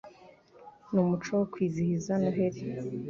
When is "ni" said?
0.91-0.99